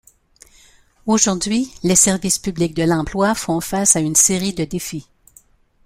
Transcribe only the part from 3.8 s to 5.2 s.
à une série de défis.